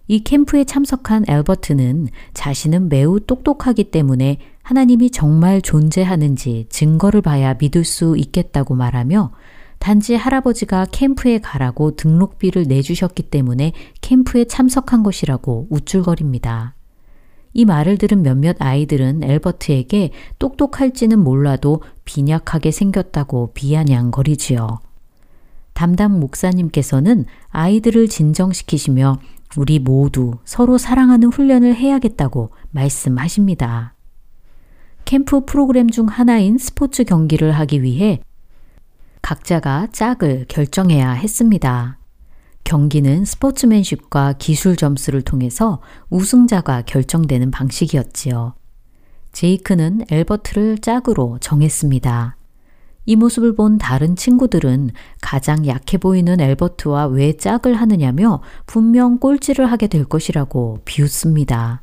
이 0.07 0.19
캠프에 0.19 0.65
참석한 0.65 1.23
엘버트는 1.27 2.09
자신은 2.33 2.89
매우 2.89 3.19
똑똑하기 3.19 3.85
때문에 3.85 4.37
하나님이 4.61 5.11
정말 5.11 5.61
존재하는지 5.61 6.67
증거를 6.69 7.21
봐야 7.21 7.53
믿을 7.53 7.83
수 7.85 8.15
있겠다고 8.17 8.75
말하며 8.75 9.31
단지 9.79 10.15
할아버지가 10.15 10.87
캠프에 10.91 11.39
가라고 11.39 11.95
등록비를 11.95 12.63
내주셨기 12.63 13.23
때문에 13.23 13.73
캠프에 14.01 14.45
참석한 14.45 15.03
것이라고 15.03 15.67
우쭐거립니다. 15.69 16.75
이 17.53 17.65
말을 17.65 17.97
들은 17.97 18.23
몇몇 18.23 18.55
아이들은 18.59 19.23
엘버트에게 19.23 20.11
똑똑할지는 20.39 21.19
몰라도 21.19 21.81
빈약하게 22.05 22.71
생겼다고 22.71 23.51
비아냥거리지요. 23.53 24.79
담당 25.73 26.19
목사님께서는 26.19 27.25
아이들을 27.49 28.07
진정시키시며 28.07 29.17
우리 29.57 29.79
모두 29.79 30.35
서로 30.45 30.77
사랑하는 30.77 31.29
훈련을 31.29 31.75
해야겠다고 31.75 32.51
말씀하십니다. 32.71 33.93
캠프 35.05 35.45
프로그램 35.45 35.89
중 35.89 36.07
하나인 36.07 36.57
스포츠 36.57 37.03
경기를 37.03 37.51
하기 37.51 37.83
위해 37.83 38.21
각자가 39.21 39.87
짝을 39.91 40.45
결정해야 40.47 41.11
했습니다. 41.11 41.99
경기는 42.63 43.25
스포츠맨십과 43.25 44.33
기술 44.39 44.75
점수를 44.75 45.21
통해서 45.21 45.81
우승자가 46.09 46.83
결정되는 46.83 47.51
방식이었지요. 47.51 48.55
제이크는 49.33 50.05
엘버트를 50.09 50.77
짝으로 50.79 51.37
정했습니다. 51.41 52.37
이 53.05 53.15
모습을 53.15 53.55
본 53.55 53.77
다른 53.77 54.15
친구들은 54.15 54.91
가장 55.21 55.67
약해 55.67 55.97
보이는 55.97 56.39
엘버트와 56.39 57.07
왜 57.07 57.33
짝을 57.33 57.73
하느냐며 57.75 58.41
분명 58.65 59.17
꼴찌를 59.19 59.69
하게 59.71 59.87
될 59.87 60.05
것이라고 60.05 60.79
비웃습니다. 60.85 61.81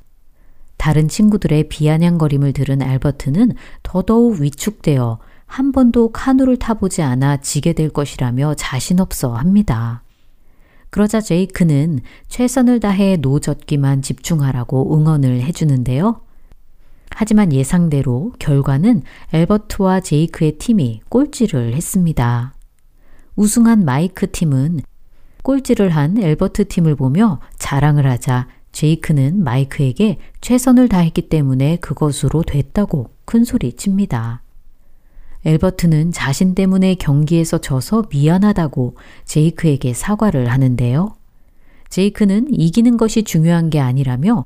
다른 0.79 1.09
친구들의 1.09 1.69
비아냥거림을 1.69 2.55
들은 2.55 2.81
알버트는 2.81 3.53
더더욱 3.83 4.41
위축되어 4.41 5.19
한 5.45 5.73
번도 5.73 6.13
카누를 6.13 6.57
타보지 6.57 7.03
않아 7.03 7.39
지게 7.39 7.75
될 7.75 7.91
것이라며 7.91 8.55
자신 8.55 8.99
없어 8.99 9.35
합니다. 9.35 10.03
그러자 10.89 11.21
제이크는 11.21 12.01
최선을 12.29 12.81
다해 12.81 13.17
노젓기만 13.17 14.01
집중하라고 14.01 14.97
응원을 14.97 15.43
해주는데요. 15.43 16.23
하지만 17.11 17.53
예상대로 17.53 18.33
결과는 18.39 19.03
엘버트와 19.33 20.01
제이크의 20.01 20.59
팀이 20.59 21.01
꼴찌를 21.09 21.75
했습니다. 21.75 22.55
우승한 23.37 23.85
마이크 23.85 24.31
팀은 24.31 24.81
꼴찌를 25.43 25.91
한 25.91 26.19
엘버트 26.19 26.69
팀을 26.69 26.97
보며 26.97 27.41
자랑을 27.59 28.07
하자 28.07 28.49
제이크는 28.73 29.43
마이크에게 29.43 30.19
최선을 30.41 30.89
다했기 30.89 31.29
때문에 31.29 31.77
그것으로 31.77 32.43
됐다고 32.43 33.11
큰 33.25 33.45
소리 33.45 33.73
칩니다. 33.73 34.43
엘버트는 35.45 36.13
자신 36.13 36.55
때문에 36.55 36.95
경기에서 36.97 37.59
져서 37.59 38.05
미안하다고 38.11 38.97
제이크에게 39.25 39.95
사과를 39.95 40.51
하는데요. 40.51 41.17
제이크는 41.89 42.49
이기는 42.51 42.97
것이 42.97 43.25
중요한 43.25 43.71
게 43.71 43.81
아니라며 43.81 44.45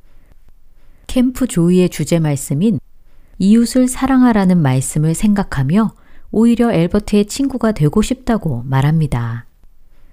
캠프 1.06 1.46
조이의 1.46 1.88
주제 1.88 2.18
말씀인 2.18 2.78
이웃을 3.38 3.88
사랑하라는 3.88 4.60
말씀을 4.60 5.14
생각하며 5.14 5.92
오히려 6.30 6.72
엘버트의 6.72 7.26
친구가 7.26 7.72
되고 7.72 8.02
싶다고 8.02 8.62
말합니다. 8.64 9.46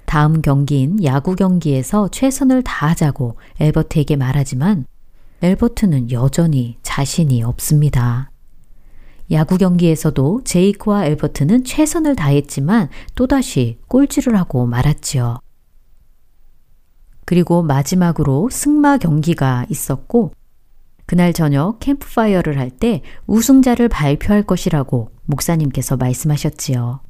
다음 0.06 0.42
경기인 0.42 1.04
야구 1.04 1.36
경기에서 1.36 2.10
최선을 2.10 2.64
다하자고 2.64 3.38
엘버트에게 3.60 4.18
말하지만 4.18 4.86
엘버트는 5.42 6.12
여전히 6.12 6.78
자신이 6.84 7.42
없습니다. 7.44 8.30
야구 9.32 9.58
경기에서도 9.58 10.42
제이크와 10.44 11.06
엘버트는 11.06 11.64
최선을 11.64 12.16
다했지만 12.16 12.90
또다시 13.16 13.80
꼴찌를 13.88 14.38
하고 14.38 14.66
말았지요. 14.66 15.40
그리고 17.26 17.64
마지막으로 17.64 18.50
승마 18.52 18.98
경기가 18.98 19.66
있었고 19.70 20.34
그날 21.12 21.34
저녁 21.34 21.80
캠프파이어를 21.82 22.58
할 22.58 22.70
때 22.70 23.02
우승자를 23.28 23.90
발표할 23.90 24.44
것이라고 24.44 25.12
목사님께서 25.26 25.98
말씀하셨지요. 25.98 27.02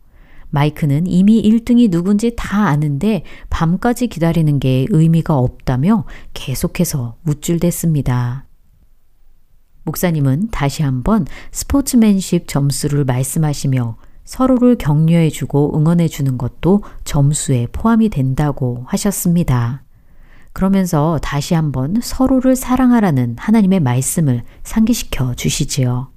마이크는 0.50 1.06
이미 1.06 1.40
1등이 1.44 1.92
누군지 1.92 2.34
다 2.36 2.66
아는데 2.66 3.22
밤까지 3.52 4.08
기다리는 4.08 4.58
게 4.58 4.88
의미가 4.90 5.38
없다며 5.38 6.06
계속해서 6.34 7.18
우쭐댔습니다. 7.28 8.48
목사님은 9.84 10.50
다시 10.50 10.82
한번 10.82 11.28
스포츠맨십 11.52 12.48
점수를 12.48 13.06
말씀하시며 13.06 13.98
서로를 14.24 14.78
격려해주고 14.80 15.78
응원해주는 15.78 16.40
것도 16.40 16.82
점수에 17.04 17.68
포함이 17.72 18.10
된다고 18.10 18.84
하셨습니다. 18.88 19.84
그러면서 20.54 21.20
다시 21.22 21.54
한번 21.54 21.96
서로를 22.02 22.56
사랑하라는 22.56 23.36
하나님의 23.38 23.80
말씀을 23.80 24.44
상기시켜 24.64 25.36
주시지요. 25.36 26.12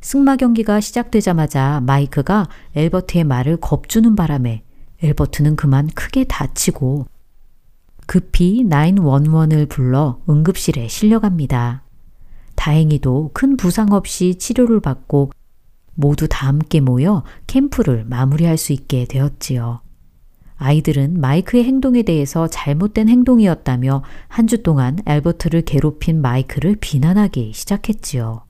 승마 0.00 0.36
경기가 0.36 0.80
시작되자마자 0.80 1.80
마이크가 1.84 2.48
엘버트의 2.74 3.24
말을 3.24 3.56
겁주는 3.56 4.14
바람에 4.14 4.62
엘버트는 5.02 5.56
그만 5.56 5.88
크게 5.88 6.24
다치고 6.24 7.06
급히 8.06 8.62
911을 8.64 9.68
불러 9.68 10.20
응급실에 10.28 10.88
실려갑니다. 10.88 11.82
다행히도 12.54 13.30
큰 13.32 13.56
부상 13.56 13.92
없이 13.92 14.36
치료를 14.36 14.80
받고 14.80 15.32
모두 15.94 16.28
다 16.28 16.46
함께 16.46 16.80
모여 16.80 17.24
캠프를 17.46 18.04
마무리할 18.04 18.58
수 18.58 18.72
있게 18.72 19.06
되었지요. 19.06 19.80
아이들은 20.58 21.20
마이크의 21.20 21.64
행동에 21.64 22.02
대해서 22.02 22.48
잘못된 22.48 23.08
행동이었다며 23.08 24.02
한 24.28 24.46
주 24.46 24.62
동안 24.62 24.98
엘버트를 25.06 25.62
괴롭힌 25.62 26.20
마이크를 26.22 26.76
비난하기 26.80 27.52
시작했지요. 27.52 28.44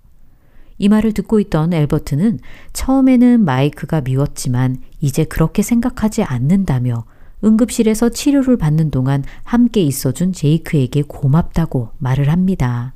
이 0.78 0.88
말을 0.88 1.12
듣고 1.12 1.40
있던 1.40 1.72
엘버트는 1.72 2.38
처음에는 2.74 3.44
마이크가 3.44 4.02
미웠지만 4.02 4.82
이제 5.00 5.24
그렇게 5.24 5.62
생각하지 5.62 6.22
않는다며 6.22 7.06
응급실에서 7.42 8.10
치료를 8.10 8.58
받는 8.58 8.90
동안 8.90 9.24
함께 9.42 9.80
있어준 9.80 10.32
제이크에게 10.32 11.02
고맙다고 11.02 11.90
말을 11.98 12.30
합니다. 12.30 12.94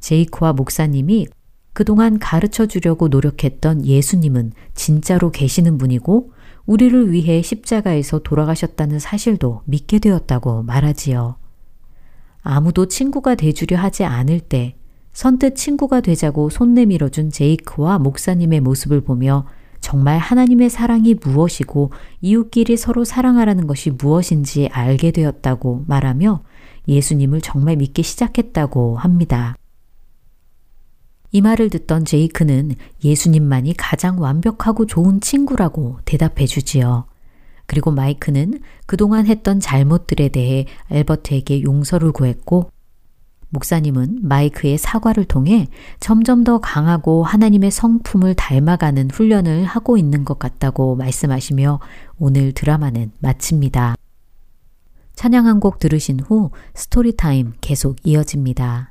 제이크와 0.00 0.52
목사님이 0.52 1.28
그동안 1.72 2.18
가르쳐 2.18 2.66
주려고 2.66 3.06
노력했던 3.08 3.86
예수님은 3.86 4.52
진짜로 4.74 5.30
계시는 5.30 5.78
분이고 5.78 6.32
우리를 6.66 7.12
위해 7.12 7.42
십자가에서 7.42 8.20
돌아가셨다는 8.20 8.98
사실도 8.98 9.62
믿게 9.64 9.98
되었다고 9.98 10.62
말하지요. 10.62 11.36
아무도 12.42 12.86
친구가 12.86 13.34
돼주려 13.34 13.76
하지 13.76 14.04
않을 14.04 14.40
때 14.40 14.76
선뜻 15.12 15.56
친구가 15.56 16.00
되자고 16.00 16.50
손 16.50 16.74
내밀어준 16.74 17.30
제이크와 17.30 17.98
목사님의 17.98 18.60
모습을 18.60 19.00
보며 19.00 19.46
정말 19.80 20.18
하나님의 20.18 20.70
사랑이 20.70 21.14
무엇이고 21.14 21.92
이웃끼리 22.20 22.76
서로 22.76 23.04
사랑하라는 23.04 23.66
것이 23.66 23.90
무엇인지 23.90 24.68
알게 24.72 25.10
되었다고 25.10 25.84
말하며 25.88 26.42
예수님을 26.86 27.40
정말 27.40 27.76
믿기 27.76 28.02
시작했다고 28.02 28.96
합니다. 28.96 29.56
이 31.32 31.40
말을 31.40 31.70
듣던 31.70 32.04
제이크는 32.04 32.74
예수님만이 33.04 33.74
가장 33.76 34.20
완벽하고 34.20 34.86
좋은 34.86 35.20
친구라고 35.20 35.98
대답해 36.04 36.46
주지요. 36.46 37.06
그리고 37.66 37.92
마이크는 37.92 38.60
그동안 38.86 39.26
했던 39.26 39.60
잘못들에 39.60 40.28
대해 40.30 40.66
알버트에게 40.88 41.62
용서를 41.62 42.10
구했고 42.10 42.70
목사님은 43.50 44.20
마이크의 44.22 44.78
사과를 44.78 45.24
통해 45.24 45.68
점점 45.98 46.44
더 46.44 46.58
강하고 46.58 47.24
하나님의 47.24 47.70
성품을 47.70 48.34
닮아가는 48.34 49.10
훈련을 49.10 49.64
하고 49.64 49.96
있는 49.96 50.24
것 50.24 50.38
같다고 50.38 50.96
말씀하시며 50.96 51.80
오늘 52.18 52.52
드라마는 52.52 53.12
마칩니다. 53.18 53.94
찬양 55.14 55.46
한 55.46 55.60
곡 55.60 55.78
들으신 55.78 56.20
후 56.20 56.50
스토리타임 56.74 57.52
계속 57.60 57.96
이어집니다. 58.04 58.89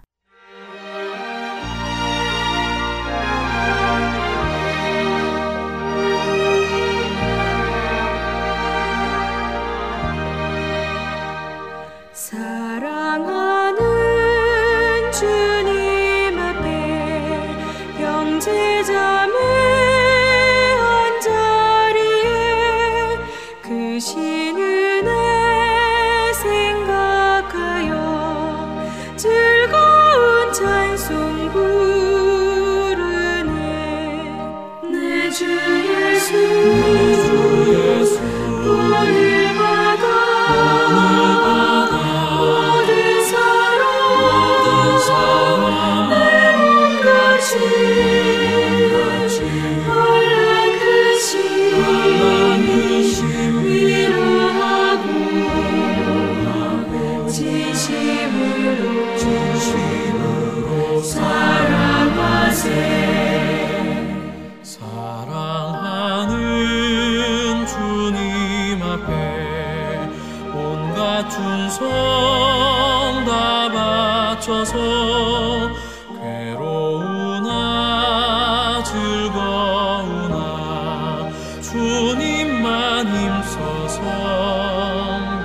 힘 83.98 85.39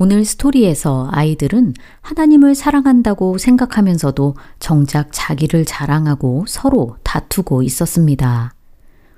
오늘 0.00 0.24
스토리에서 0.24 1.08
아이들은 1.10 1.74
하나님을 2.02 2.54
사랑한다고 2.54 3.36
생각하면서도 3.36 4.36
정작 4.60 5.08
자기를 5.10 5.64
자랑하고 5.64 6.44
서로 6.46 6.96
다투고 7.02 7.64
있었습니다. 7.64 8.54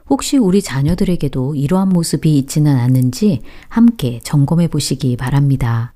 혹시 0.08 0.38
우리 0.38 0.62
자녀들에게도 0.62 1.54
이러한 1.54 1.90
모습이 1.90 2.38
있지는 2.38 2.78
않는지 2.78 3.42
함께 3.68 4.20
점검해 4.24 4.68
보시기 4.68 5.18
바랍니다. 5.18 5.92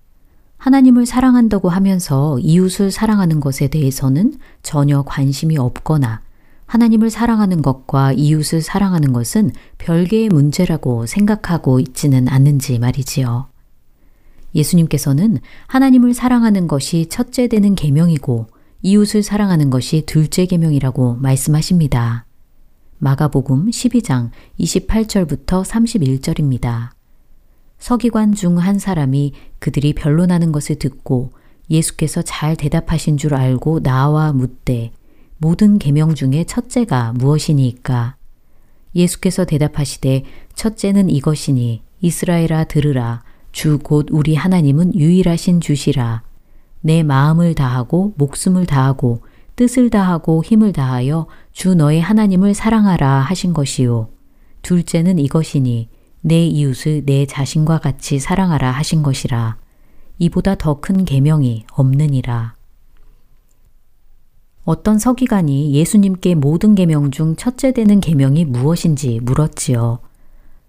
하나님을 0.58 1.06
사랑한다고 1.06 1.70
하면서 1.70 2.38
이웃을 2.40 2.90
사랑하는 2.90 3.40
것에 3.40 3.68
대해서는 3.68 4.34
전혀 4.62 5.02
관심이 5.02 5.56
없거나 5.56 6.20
하나님을 6.66 7.08
사랑하는 7.08 7.62
것과 7.62 8.12
이웃을 8.12 8.60
사랑하는 8.60 9.14
것은 9.14 9.52
별개의 9.78 10.28
문제라고 10.28 11.06
생각하고 11.06 11.80
있지는 11.80 12.28
않는지 12.28 12.78
말이지요. 12.78 13.53
예수님께서는 14.54 15.38
하나님을 15.66 16.14
사랑하는 16.14 16.66
것이 16.68 17.06
첫째 17.06 17.48
되는 17.48 17.74
계명이고 17.74 18.46
이웃을 18.82 19.22
사랑하는 19.22 19.70
것이 19.70 20.02
둘째 20.06 20.46
계명이라고 20.46 21.16
말씀하십니다. 21.16 22.26
마가복음 22.98 23.70
12장 23.70 24.30
28절부터 24.60 25.64
31절입니다. 25.64 26.90
서기관 27.78 28.34
중 28.34 28.58
한 28.58 28.78
사람이 28.78 29.32
그들이 29.58 29.92
변론하는 29.94 30.52
것을 30.52 30.76
듣고 30.76 31.32
예수께서 31.70 32.22
잘 32.22 32.56
대답하신 32.56 33.16
줄 33.16 33.34
알고 33.34 33.80
나와 33.80 34.32
묻되 34.32 34.92
모든 35.38 35.78
계명 35.78 36.14
중에 36.14 36.44
첫째가 36.44 37.12
무엇이니까 37.14 38.16
예수께서 38.94 39.44
대답하시되 39.44 40.24
첫째는 40.54 41.10
이것이니 41.10 41.82
이스라엘아 42.00 42.64
들으라 42.64 43.22
주 43.54 43.78
곧 43.78 44.08
우리 44.10 44.34
하나님은 44.34 44.96
유일하신 44.96 45.60
주시라. 45.60 46.22
내 46.80 47.04
마음을 47.04 47.54
다하고 47.54 48.12
목숨을 48.18 48.66
다하고 48.66 49.22
뜻을 49.54 49.90
다하고 49.90 50.42
힘을 50.42 50.72
다하여 50.72 51.28
주 51.52 51.74
너의 51.76 52.00
하나님을 52.00 52.52
사랑하라 52.52 53.20
하신 53.20 53.52
것이요. 53.54 54.08
둘째는 54.62 55.20
이것이니 55.20 55.88
내 56.20 56.44
이웃을 56.44 57.04
내 57.06 57.26
자신과 57.26 57.78
같이 57.78 58.18
사랑하라 58.18 58.72
하신 58.72 59.04
것이라. 59.04 59.56
이보다 60.18 60.56
더 60.56 60.80
큰 60.80 61.04
계명이 61.04 61.66
없느니라. 61.72 62.56
어떤 64.64 64.98
서기관이 64.98 65.74
예수님께 65.74 66.34
모든 66.34 66.74
계명 66.74 67.12
중 67.12 67.36
첫째 67.36 67.72
되는 67.72 68.00
계명이 68.00 68.46
무엇인지 68.46 69.20
물었지요. 69.22 70.00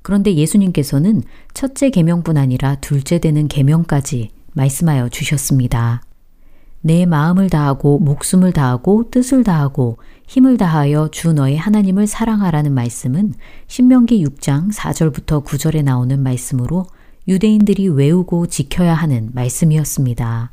그런데 0.06 0.36
예수님께서는 0.36 1.24
첫째 1.56 1.89
계명뿐 1.89 2.38
아니라 2.38 2.76
둘째 2.76 3.18
되는 3.18 3.47
계명까지 3.47 4.30
말씀하여 4.53 5.10
주셨습니다. 5.10 6.03
내 6.82 7.08
마음을 7.08 7.49
다하고 7.49 7.97
목숨을 7.97 8.53
다하고 8.53 9.10
뜻을 9.10 9.43
다하고 9.43 9.97
힘을 10.28 10.58
다하여 10.58 11.10
주 11.12 11.34
너의 11.34 11.58
하나님을 11.58 12.06
사랑하라는 12.06 12.72
말씀은 12.72 13.34
신명기 13.66 14.24
6장 14.24 14.72
4절부터 14.72 15.43
9절에 15.43 15.84
나오는 15.84 16.22
말씀으로 16.22 16.86
유대인들이 17.28 17.88
외우고 17.88 18.45
지켜야 18.45 18.93
하는 18.93 19.32
말씀이었습니다. 19.34 20.51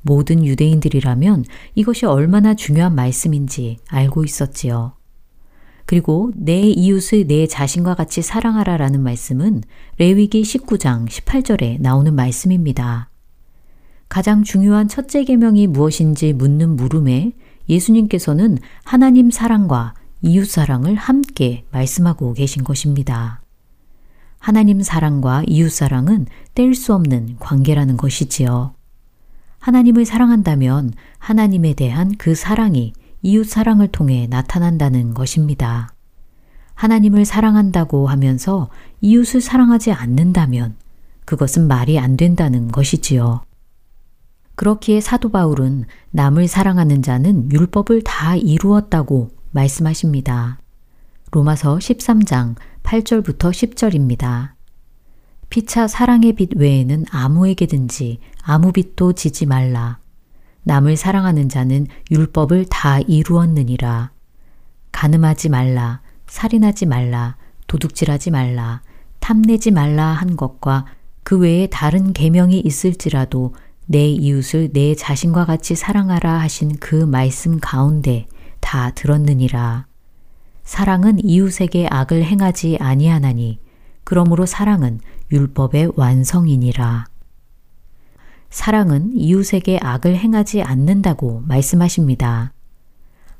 모든 0.00 0.46
유대인들이라면 0.46 1.44
이것이 1.74 2.06
얼마나 2.06 2.54
중요한 2.54 2.94
말씀인지 2.94 3.76
알고 3.88 4.24
있었지요. 4.24 4.94
그리고 5.86 6.30
내 6.34 6.60
이웃을 6.60 7.26
내 7.26 7.46
자신과 7.46 7.94
같이 7.94 8.22
사랑하라 8.22 8.76
라는 8.76 9.02
말씀은 9.02 9.62
레위기 9.98 10.42
19장 10.42 11.08
18절에 11.08 11.80
나오는 11.80 12.14
말씀입니다. 12.14 13.10
가장 14.08 14.42
중요한 14.42 14.88
첫째 14.88 15.24
계명이 15.24 15.66
무엇인지 15.68 16.34
묻는 16.34 16.76
물음에 16.76 17.32
예수님께서는 17.68 18.58
하나님 18.84 19.30
사랑과 19.30 19.94
이웃 20.20 20.46
사랑을 20.48 20.94
함께 20.94 21.64
말씀하고 21.70 22.34
계신 22.34 22.62
것입니다. 22.62 23.42
하나님 24.38 24.82
사랑과 24.82 25.42
이웃 25.46 25.70
사랑은 25.70 26.26
뗄 26.54 26.74
수 26.74 26.94
없는 26.94 27.36
관계라는 27.38 27.96
것이지요. 27.96 28.74
하나님을 29.60 30.04
사랑한다면 30.04 30.92
하나님에 31.18 31.74
대한 31.74 32.12
그 32.18 32.34
사랑이 32.34 32.92
이웃 33.22 33.44
사랑을 33.48 33.88
통해 33.88 34.26
나타난다는 34.28 35.14
것입니다. 35.14 35.94
하나님을 36.74 37.24
사랑한다고 37.24 38.08
하면서 38.08 38.68
이웃을 39.00 39.40
사랑하지 39.40 39.92
않는다면 39.92 40.74
그것은 41.24 41.68
말이 41.68 41.98
안 41.98 42.16
된다는 42.16 42.68
것이지요. 42.68 43.42
그렇기에 44.56 45.00
사도 45.00 45.30
바울은 45.30 45.84
남을 46.10 46.48
사랑하는 46.48 47.02
자는 47.02 47.50
율법을 47.50 48.02
다 48.02 48.36
이루었다고 48.36 49.30
말씀하십니다. 49.52 50.58
로마서 51.30 51.76
13장 51.76 52.56
8절부터 52.82 53.50
10절입니다. 53.50 54.50
피차 55.48 55.86
사랑의 55.86 56.32
빛 56.32 56.56
외에는 56.56 57.06
아무에게든지 57.10 58.18
아무 58.42 58.72
빛도 58.72 59.12
지지 59.12 59.46
말라. 59.46 60.01
남을 60.64 60.96
사랑하는 60.96 61.48
자는 61.48 61.86
율법을 62.10 62.66
다 62.70 63.00
이루었느니라. 63.00 64.12
가늠하지 64.92 65.48
말라, 65.48 66.00
살인하지 66.26 66.86
말라, 66.86 67.36
도둑질하지 67.66 68.30
말라, 68.30 68.82
탐내지 69.20 69.70
말라 69.70 70.06
한 70.06 70.36
것과 70.36 70.86
그 71.24 71.38
외에 71.38 71.66
다른 71.68 72.12
계명이 72.12 72.60
있을지라도 72.60 73.54
내 73.86 74.08
이웃을 74.08 74.72
내 74.72 74.94
자신과 74.94 75.44
같이 75.44 75.74
사랑하라 75.74 76.40
하신 76.40 76.76
그 76.80 76.94
말씀 76.94 77.58
가운데 77.60 78.26
다 78.60 78.90
들었느니라. 78.90 79.86
사랑은 80.64 81.24
이웃에게 81.24 81.88
악을 81.90 82.24
행하지 82.24 82.78
아니하나니 82.80 83.58
그러므로 84.04 84.46
사랑은 84.46 85.00
율법의 85.30 85.92
완성이니라. 85.96 87.06
사랑은 88.52 89.12
이웃에게 89.14 89.78
악을 89.80 90.14
행하지 90.14 90.62
않는다고 90.62 91.42
말씀하십니다. 91.46 92.52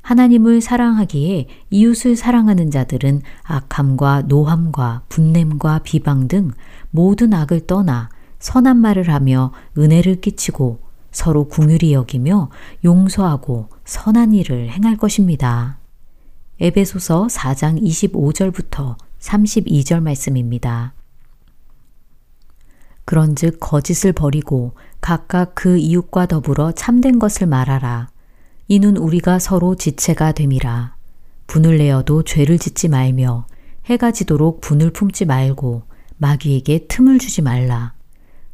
하나님을 0.01 0.59
사랑하기에 0.59 1.47
이웃을 1.69 2.15
사랑하는 2.15 2.71
자들은 2.71 3.21
악함과 3.43 4.23
노함과 4.23 5.03
분냄과 5.09 5.81
비방 5.83 6.27
등 6.27 6.51
모든 6.89 7.31
악을 7.31 7.67
떠나 7.67 8.09
선한 8.39 8.77
말을 8.77 9.09
하며 9.09 9.53
은혜를 9.77 10.19
끼치고 10.19 10.79
서로 11.11 11.47
궁휼히 11.47 11.93
여기며 11.93 12.49
용서하고 12.83 13.69
선한 13.85 14.33
일을 14.33 14.71
행할 14.71 14.97
것입니다. 14.97 15.77
에베소서 16.59 17.27
4장 17.27 17.79
25절부터 17.79 18.97
32절 19.19 20.01
말씀입니다. 20.01 20.93
그런즉 23.05 23.59
거짓을 23.59 24.13
버리고 24.13 24.73
각각 25.03 25.53
그 25.53 25.77
이웃과 25.77 26.27
더불어 26.27 26.71
참된 26.71 27.19
것을 27.19 27.45
말하라. 27.45 28.07
이는 28.69 28.95
우리가 28.95 29.37
서로 29.37 29.75
지체가 29.75 30.31
됨이라. 30.31 30.95
분을 31.45 31.77
내어도 31.77 32.23
죄를 32.23 32.57
짓지 32.57 32.87
말며 32.87 33.45
해가 33.83 34.11
지도록 34.11 34.61
분을 34.61 34.91
품지 34.91 35.25
말고 35.25 35.83
마귀에게 36.15 36.85
틈을 36.87 37.19
주지 37.19 37.41
말라. 37.41 37.91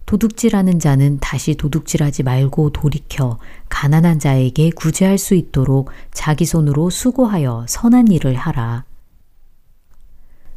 도둑질하는 0.07 0.79
자는 0.79 1.19
다시 1.19 1.53
도둑질하지 1.53 2.23
말고 2.23 2.71
돌이켜 2.71 3.37
가난한 3.69 4.17
자에게 4.17 4.71
구제할 4.71 5.19
수 5.19 5.35
있도록 5.35 5.91
자기 6.11 6.45
손으로 6.45 6.89
수고하여 6.89 7.67
선한 7.69 8.07
일을 8.07 8.33
하라. 8.33 8.85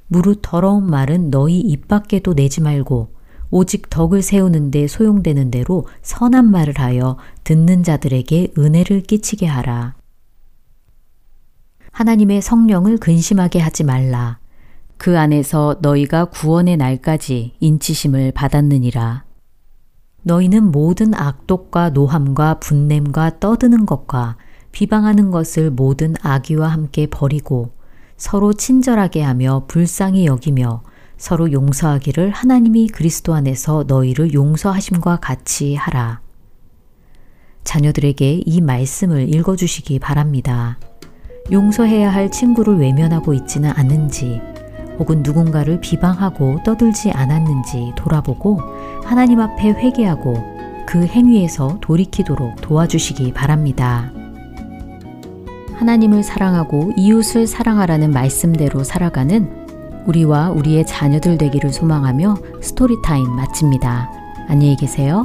무릇 0.07 0.39
더러운 0.41 0.89
말은 0.89 1.31
너희 1.31 1.61
입 1.61 1.87
밖에도 1.87 2.33
내지 2.33 2.63
말고 2.63 3.13
오직 3.53 3.91
덕을 3.91 4.23
세우는데 4.23 4.89
소용되는 4.89 5.51
대로 5.51 5.87
선한 6.01 6.51
말을 6.51 6.79
하여 6.79 7.19
듣는 7.45 7.83
자들에게 7.83 8.55
은혜를 8.57 9.03
끼치게 9.03 9.47
하라. 9.47 9.95
하나님의 11.93 12.41
성령을 12.41 12.97
근심하게 12.97 13.61
하지 13.61 13.85
말라. 13.85 14.39
그 14.97 15.19
안에서 15.19 15.77
너희가 15.83 16.25
구원의 16.27 16.79
날까지 16.79 17.57
인치심을 17.61 18.33
받았느니라. 18.33 19.25
너희는 20.23 20.73
모든 20.73 21.13
악독과 21.13 21.91
노함과 21.91 22.59
분냄과 22.61 23.39
떠드는 23.39 23.85
것과 23.85 24.39
비방하는 24.71 25.31
것을 25.31 25.71
모든 25.71 26.15
악의와 26.23 26.69
함께 26.69 27.07
버리고 27.07 27.73
서로 28.17 28.55
친절하게 28.55 29.21
하며 29.21 29.67
불쌍히 29.69 30.25
여기며 30.25 30.85
서로 31.23 31.53
용서하기를 31.53 32.33
하나님이 32.33 32.89
그리스도 32.89 33.33
안에서 33.33 33.85
너희를 33.87 34.35
용서하심과 34.35 35.21
같이 35.21 35.77
하라. 35.77 36.21
자녀들에게 37.63 38.43
이 38.45 38.61
말씀을 38.61 39.33
읽어주시기 39.33 40.01
바랍니다. 40.01 40.81
용서해야 41.53 42.13
할 42.13 42.29
친구를 42.29 42.77
외면하고 42.81 43.35
있지는 43.35 43.71
않은지, 43.71 44.41
혹은 44.99 45.23
누군가를 45.23 45.81
비방하고 45.81 46.65
떠들지 46.65 47.13
않았는지 47.13 47.93
돌아보고 47.97 48.59
하나님 49.05 49.39
앞에 49.39 49.69
회개하고 49.69 50.35
그 50.89 51.07
행위에서 51.07 51.79
돌이키도록 51.81 52.61
도와주시기 52.63 53.33
바랍니다. 53.33 54.11
하나님을 55.75 56.25
사랑하고 56.25 56.91
이웃을 56.97 57.47
사랑하라는 57.47 58.11
말씀대로 58.11 58.83
살아가는 58.83 59.62
우리와 60.07 60.51
우리의 60.51 60.87
자녀들 60.87 61.39
되기를 61.39 61.73
소망하며 61.73 62.37
스토리타임 62.61 63.29
마칩니다. 63.31 64.11
안녕히 64.49 64.77
계세요. 64.77 65.25